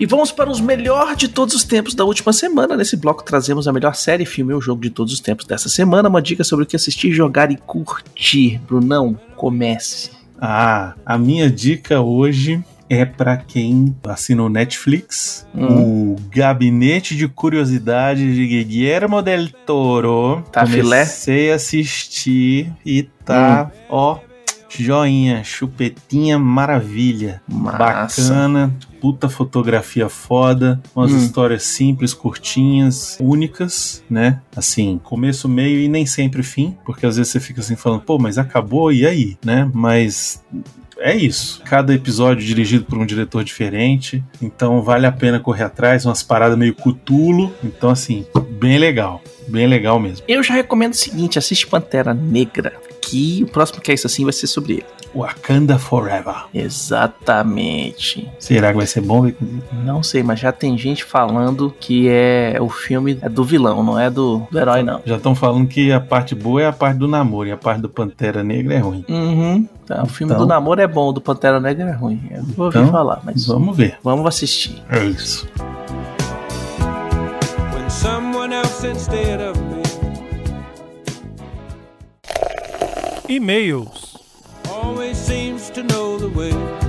E 0.00 0.06
vamos 0.06 0.32
para 0.32 0.50
os 0.50 0.60
melhores 0.62 1.14
de 1.18 1.28
todos 1.28 1.54
os 1.54 1.62
tempos 1.62 1.94
da 1.94 2.04
última 2.06 2.32
semana. 2.32 2.74
Nesse 2.74 2.96
bloco 2.96 3.22
trazemos 3.22 3.68
a 3.68 3.72
melhor 3.72 3.94
série, 3.94 4.24
filme 4.24 4.54
ou 4.54 4.60
jogo 4.60 4.80
de 4.80 4.88
todos 4.88 5.12
os 5.12 5.20
tempos 5.20 5.44
dessa 5.46 5.68
semana. 5.68 6.08
Uma 6.08 6.22
dica 6.22 6.42
sobre 6.42 6.64
o 6.64 6.66
que 6.66 6.74
assistir, 6.74 7.12
jogar 7.12 7.52
e 7.52 7.56
curtir. 7.58 8.58
Brunão, 8.66 9.18
comece. 9.36 10.10
Ah, 10.40 10.94
a 11.04 11.18
minha 11.18 11.50
dica 11.50 12.00
hoje 12.00 12.64
é 12.88 13.04
pra 13.04 13.36
quem 13.36 13.94
assina 14.04 14.42
o 14.42 14.48
Netflix, 14.48 15.46
Hum. 15.54 16.14
o 16.14 16.16
Gabinete 16.34 17.14
de 17.14 17.28
Curiosidades 17.28 18.34
de 18.34 18.46
Guillermo 18.64 19.20
del 19.20 19.50
Toro. 19.66 20.42
Tá 20.50 20.64
filé? 20.66 20.82
Comecei 20.82 21.52
a 21.52 21.56
assistir 21.56 22.72
e 22.84 23.02
tá, 23.24 23.70
Hum. 23.70 23.78
ó, 23.90 24.18
joinha, 24.70 25.42
chupetinha, 25.44 26.38
maravilha. 26.38 27.42
Massa. 27.48 28.22
Bacana, 28.22 28.74
puta 29.00 29.28
fotografia 29.28 30.08
foda, 30.08 30.80
umas 30.94 31.12
Hum. 31.12 31.16
histórias 31.18 31.62
simples, 31.64 32.14
curtinhas, 32.14 33.16
únicas, 33.20 34.02
né? 34.08 34.40
Assim, 34.54 35.00
começo, 35.02 35.48
meio 35.48 35.80
e 35.80 35.88
nem 35.88 36.06
sempre 36.06 36.42
fim, 36.42 36.76
porque 36.84 37.06
às 37.06 37.16
vezes 37.16 37.32
você 37.32 37.40
fica 37.40 37.60
assim 37.60 37.76
falando, 37.76 38.02
pô, 38.02 38.18
mas 38.18 38.38
acabou 38.38 38.92
e 38.92 39.06
aí, 39.06 39.36
né? 39.44 39.70
Mas 39.74 40.42
é 40.98 41.16
isso. 41.16 41.62
Cada 41.64 41.94
episódio 41.94 42.44
dirigido 42.44 42.84
por 42.84 42.98
um 42.98 43.06
diretor 43.06 43.42
diferente, 43.42 44.22
então 44.40 44.82
vale 44.82 45.06
a 45.06 45.12
pena 45.12 45.40
correr 45.40 45.64
atrás, 45.64 46.04
umas 46.04 46.22
paradas 46.22 46.58
meio 46.58 46.74
cutulo, 46.74 47.52
então 47.64 47.88
assim, 47.90 48.26
bem 48.60 48.78
legal, 48.78 49.22
bem 49.48 49.66
legal 49.66 49.98
mesmo. 49.98 50.24
Eu 50.28 50.42
já 50.42 50.52
recomendo 50.54 50.92
o 50.92 50.96
seguinte: 50.96 51.38
assiste 51.38 51.66
Pantera 51.66 52.12
Negra. 52.12 52.72
Que 53.00 53.42
o 53.42 53.46
próximo 53.50 53.80
que 53.80 53.90
é 53.90 53.94
isso 53.94 54.06
assim 54.06 54.24
vai 54.24 54.32
ser 54.32 54.46
sobre 54.46 54.74
ele. 54.74 54.84
Wakanda 55.14 55.76
Forever. 55.78 56.44
Exatamente. 56.54 58.30
Será 58.38 58.70
que 58.70 58.76
vai 58.76 58.86
ser 58.86 59.00
bom? 59.00 59.28
Não 59.84 60.02
sei, 60.04 60.22
mas 60.22 60.38
já 60.38 60.52
tem 60.52 60.78
gente 60.78 61.02
falando 61.02 61.74
que 61.80 62.08
é 62.08 62.58
o 62.60 62.68
filme 62.68 63.18
é 63.20 63.28
do 63.28 63.42
vilão, 63.42 63.82
não 63.82 63.98
é 63.98 64.08
do, 64.08 64.46
do 64.50 64.58
herói, 64.58 64.82
não. 64.84 65.00
Já 65.04 65.16
estão 65.16 65.34
falando 65.34 65.66
que 65.66 65.90
a 65.90 65.98
parte 66.00 66.34
boa 66.34 66.62
é 66.62 66.66
a 66.68 66.72
parte 66.72 66.98
do 66.98 67.08
namoro 67.08 67.48
e 67.48 67.52
a 67.52 67.56
parte 67.56 67.80
do 67.80 67.88
Pantera 67.88 68.44
Negra 68.44 68.74
é 68.74 68.78
ruim. 68.78 69.04
Uhum. 69.08 69.68
Tá, 69.84 70.02
o 70.04 70.06
filme 70.06 70.32
Então- 70.32 70.46
do 70.46 70.48
namoro 70.48 70.80
é 70.80 70.86
bom, 70.86 71.08
o 71.08 71.12
do 71.12 71.20
Pantera 71.20 71.58
Negra 71.58 71.88
é 71.88 71.92
ruim. 71.92 72.22
Eu 72.30 72.44
vou 72.44 72.66
ouvir 72.66 72.78
Então, 72.78 72.92
falar, 72.92 73.20
mas 73.24 73.46
Vamos 73.46 73.76
ver. 73.76 73.98
vamos 74.04 74.24
assistir. 74.26 74.80
É 74.88 75.04
isso. 75.04 75.48
When 77.74 77.90
someone 77.90 78.52
thinks 78.80 78.84
instead 78.84 79.40
of 79.40 79.58
E-mails. 83.30 84.18
Always 84.68 85.16
seems 85.16 85.70
to 85.70 85.84
know 85.84 86.18
the 86.18 86.28
way. 86.30 86.79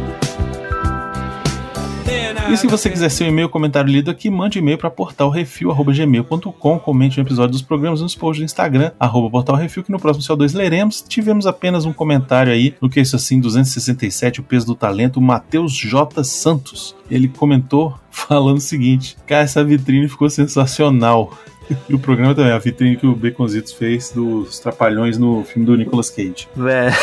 E 2.52 2.58
se 2.58 2.68
você 2.68 2.90
quiser 2.90 3.10
seu 3.10 3.26
e-mail 3.26 3.48
comentário 3.48 3.90
lido 3.90 4.12
aqui, 4.12 4.30
mande 4.30 4.60
e-mail 4.60 4.78
para 4.78 4.90
portalrefil.gmail.com, 4.90 6.80
comente 6.80 7.18
no 7.18 7.24
episódio 7.24 7.52
dos 7.52 7.62
programas 7.62 8.02
nos 8.02 8.14
posts 8.14 8.42
do 8.42 8.46
Instagram, 8.46 8.92
arroba 9.00 9.30
portalrefil, 9.30 9.84
que 9.84 9.92
no 9.92 9.98
próximo 9.98 10.26
CO2 10.26 10.54
leremos. 10.54 11.02
Tivemos 11.02 11.48
apenas 11.48 11.86
um 11.86 11.94
comentário 11.94 12.52
aí 12.52 12.76
no 12.82 12.90
que 12.90 13.00
é 13.00 13.04
isso 13.04 13.16
assim, 13.16 13.40
267, 13.40 14.42
o 14.42 14.44
peso 14.44 14.66
do 14.66 14.76
talento, 14.76 15.22
Matheus 15.22 15.72
J. 15.72 16.26
Santos. 16.26 16.94
Ele 17.10 17.30
comentou 17.30 17.98
falando 18.12 18.58
o 18.58 18.62
seguinte, 18.62 19.16
cara, 19.26 19.44
essa 19.44 19.64
vitrine 19.64 20.10
ficou 20.10 20.30
sensacional. 20.30 21.32
E 21.88 21.94
o 21.94 22.00
programa 22.00 22.36
também, 22.36 22.52
a 22.52 22.58
vitrine 22.58 22.98
que 22.98 23.08
o 23.08 23.16
Baconzitos 23.16 23.72
fez 23.72 24.12
dos 24.12 24.60
Trapalhões 24.60 25.18
no 25.18 25.42
filme 25.46 25.66
do 25.66 25.78
Nicolas 25.78 26.10
Cage. 26.10 26.50
Velho. 26.54 26.94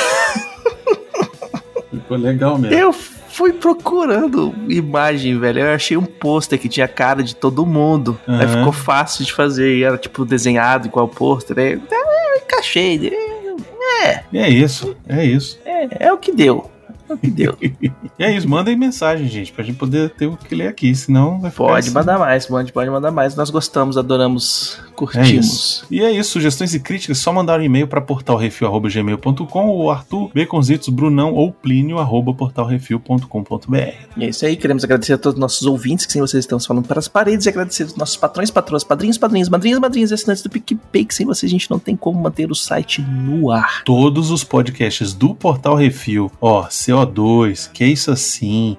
Ficou 1.91 2.19
legal 2.19 2.59
mesmo. 2.59 2.77
Eu 2.77 2.93
fui 3.39 3.53
procurando 3.53 4.53
imagem, 4.69 5.39
velho. 5.39 5.61
Eu 5.61 5.71
achei 5.75 5.97
um 5.97 6.05
pôster 6.05 6.59
que 6.59 6.69
tinha 6.69 6.87
a 6.87 6.89
cara 6.89 7.23
de 7.23 7.37
todo 7.37 7.65
mundo. 7.65 8.19
Aí 8.27 8.35
Aham. 8.45 8.59
ficou 8.59 8.73
fácil 8.73 9.25
de 9.25 9.33
fazer. 9.33 9.77
E 9.79 9.85
era 9.85 9.97
tipo 9.97 10.25
desenhado 10.25 10.89
igual 10.89 11.07
o 11.07 11.09
pôster. 11.09 11.57
Aí 11.57 11.73
eu 11.75 12.43
encaixei. 12.45 13.13
É, 14.05 14.23
E 14.33 14.39
é 14.39 14.49
isso, 14.49 14.97
é 15.09 15.25
isso. 15.25 15.59
é, 15.65 16.07
é 16.09 16.13
o 16.13 16.19
que 16.19 16.33
deu. 16.33 16.69
É 17.11 17.17
que 17.17 17.31
deu. 17.31 17.57
E 17.61 17.91
é 18.19 18.37
isso, 18.37 18.49
mandem 18.49 18.77
mensagem, 18.77 19.29
gente, 19.29 19.53
pra 19.53 19.65
gente 19.65 19.77
poder 19.77 20.11
ter 20.11 20.27
o 20.27 20.37
que 20.37 20.55
ler 20.55 20.69
aqui, 20.69 20.95
senão 20.95 21.41
vai 21.41 21.51
ficar 21.51 21.65
Pode 21.65 21.79
assim. 21.87 21.91
mandar 21.95 22.19
mais, 22.19 22.47
pode, 22.47 22.73
pode 22.73 22.91
mandar 22.91 23.11
mais. 23.11 23.35
Nós 23.37 23.51
gostamos, 23.51 23.97
adoramos, 23.97 24.79
É 24.89 24.91
curtimos. 24.95 25.29
isso. 25.47 25.87
E 25.91 26.01
é 26.03 26.11
isso, 26.13 26.31
sugestões 26.31 26.75
e 26.75 26.81
críticas, 26.81 27.19
só 27.19 27.33
mandar 27.33 27.61
um 27.61 27.63
e-mail 27.63 27.87
para 27.87 28.01
portalrefil.gmail.com 28.01 29.69
ou 29.69 29.91
Arthur, 29.91 30.31
Beconzitos, 30.35 30.89
Brunão 30.89 31.33
ou 31.35 31.53
Plínio, 31.53 31.99
arroba 31.99 32.33
portalrefil.com.br. 32.35 33.77
E 34.17 34.25
é 34.25 34.29
isso 34.29 34.45
aí, 34.45 34.57
queremos 34.57 34.85
agradecer 34.85 35.13
a 35.15 35.19
todos 35.19 35.35
os 35.37 35.41
nossos 35.41 35.63
ouvintes, 35.67 36.07
que 36.07 36.13
sem 36.13 36.21
vocês 36.21 36.45
estamos 36.45 36.67
falando 36.67 36.87
para 36.87 36.99
as 36.99 37.09
paredes, 37.09 37.47
e 37.47 37.49
agradecer 37.49 37.85
aos 37.85 37.97
nossos 37.97 38.17
patrões, 38.17 38.51
patroas, 38.51 38.85
padrinhos, 38.85 39.19
padrinhos, 39.19 39.49
madrinhas, 39.49 39.79
madrinhas 39.79 40.13
assinantes 40.13 40.43
do 40.43 40.51
PicPay, 40.51 41.05
que 41.05 41.15
sem 41.15 41.27
vocês 41.27 41.49
a 41.51 41.53
gente 41.53 41.71
não 41.71 41.79
tem 41.79 41.97
como 41.97 42.21
manter 42.21 42.51
o 42.51 42.55
site 42.55 43.01
no 43.03 43.51
ar. 43.51 43.83
Todos 43.85 44.31
os 44.31 44.45
podcasts 44.45 45.13
do 45.13 45.35
Portal 45.35 45.75
Refil, 45.77 46.31
ó, 46.41 46.67
CO2, 47.07 47.71
Que 47.73 47.85
Isso 47.85 48.11
Assim, 48.11 48.77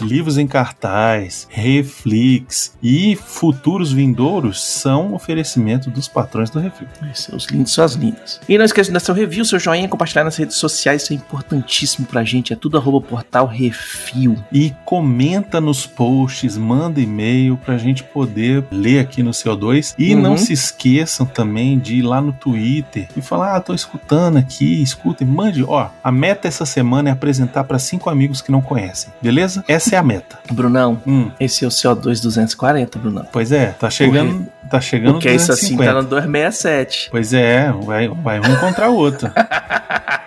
Livros 0.00 0.38
em 0.38 0.46
Cartaz, 0.46 1.46
Reflix 1.50 2.74
e 2.82 3.16
futuros 3.16 3.92
vindouros 3.92 4.62
são 4.62 5.14
oferecimento 5.14 5.90
dos 5.90 6.08
patrões 6.08 6.50
do 6.50 6.58
Refil. 6.60 6.86
Seus 7.14 7.46
lindos, 7.46 7.72
suas 7.72 7.94
lindas. 7.94 8.40
E 8.48 8.56
não 8.56 8.64
esqueça 8.64 8.88
de 8.88 8.94
dar 8.94 9.00
seu 9.00 9.14
review, 9.14 9.44
seu 9.44 9.58
joinha, 9.58 9.88
compartilhar 9.88 10.24
nas 10.24 10.36
redes 10.36 10.56
sociais, 10.56 11.02
isso 11.02 11.12
é 11.12 11.16
importantíssimo 11.16 12.06
pra 12.06 12.24
gente, 12.24 12.52
é 12.52 12.56
tudo 12.56 12.76
arroba 12.78 13.00
portal 13.00 13.46
refil. 13.46 14.36
E 14.52 14.72
comenta 14.84 15.60
nos 15.60 15.86
posts, 15.86 16.56
manda 16.56 17.00
e-mail 17.00 17.56
pra 17.56 17.76
gente 17.78 18.02
poder 18.02 18.64
ler 18.70 19.00
aqui 19.00 19.22
no 19.22 19.30
CO2. 19.30 19.94
E 19.98 20.14
Uhum. 20.14 20.20
não 20.22 20.36
se 20.36 20.52
esqueçam 20.52 21.26
também 21.26 21.78
de 21.78 21.96
ir 21.96 22.02
lá 22.02 22.20
no 22.20 22.32
Twitter 22.32 23.08
e 23.16 23.20
falar: 23.20 23.56
Ah, 23.56 23.60
tô 23.60 23.74
escutando 23.74 24.36
aqui, 24.38 24.82
escutem, 24.82 25.26
mande. 25.26 25.64
Ó, 25.64 25.88
a 26.02 26.12
meta 26.12 26.48
essa 26.48 26.64
semana 26.66 27.08
é 27.08 27.12
apresentar 27.12 27.64
pra 27.64 27.78
cinco 27.78 28.08
amigos 28.10 28.40
que 28.40 28.50
não 28.52 28.60
conhecem, 28.60 29.12
beleza? 29.20 29.64
Essa 29.68 29.81
é 29.92 29.96
a 29.96 30.02
meta. 30.02 30.38
Brunão, 30.52 31.00
Hum, 31.06 31.30
esse 31.40 31.64
é 31.64 31.68
o 31.68 31.70
CO2 31.70 32.20
240, 32.22 32.98
Brunão. 32.98 33.26
pois 33.32 33.50
é, 33.50 33.66
tá 33.78 33.88
chegando, 33.90 34.46
tá 34.70 34.80
chegando 34.80 35.14
Porque 35.14 35.28
é 35.28 35.34
isso 35.34 35.50
assim, 35.50 35.76
250. 35.76 35.92
tá 35.94 36.02
no 36.02 36.08
267. 36.08 37.08
Pois 37.10 37.32
é, 37.32 37.72
vai, 37.84 38.08
vai 38.08 38.40
um 38.40 38.52
encontrar 38.52 38.90
o 38.90 38.94
outro. 38.96 39.30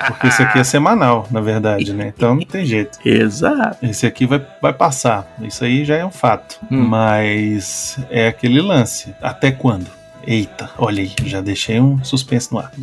Porque 0.08 0.28
esse 0.28 0.44
aqui 0.44 0.60
é 0.60 0.64
semanal, 0.64 1.28
na 1.32 1.42
verdade, 1.42 1.92
né? 1.92 2.14
Então 2.16 2.36
não 2.36 2.44
tem 2.46 2.64
jeito. 2.66 3.00
Exato. 3.04 3.78
Esse 3.84 4.06
aqui 4.06 4.28
vai, 4.28 4.40
vai 4.62 4.72
passar. 4.72 5.26
Isso 5.42 5.64
aí 5.64 5.84
já 5.84 5.96
é 5.96 6.06
um 6.06 6.12
fato. 6.12 6.60
Hum. 6.72 6.84
Mas 6.88 7.98
é 8.12 8.28
aquele 8.28 8.62
lance. 8.62 9.16
Até 9.22 9.52
quando? 9.52 9.88
Eita, 10.28 10.70
olha 10.78 11.02
aí, 11.02 11.12
já 11.26 11.40
deixei 11.42 11.80
um 11.80 12.04
suspense 12.04 12.52
no 12.52 12.60
ar. 12.60 12.72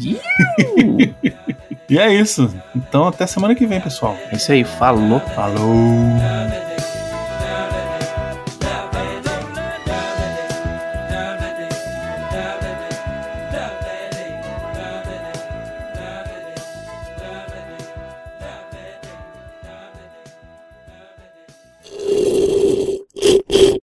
E 1.91 1.99
é 1.99 2.11
isso. 2.15 2.53
Então 2.75 3.07
até 3.07 3.27
semana 3.27 3.55
que 3.55 3.67
vem, 3.67 3.79
pessoal. 3.81 4.17
é 4.31 4.37
isso 4.37 4.51
aí, 4.51 4.65
falou. 4.65 5.21
Falou! 5.21 6.62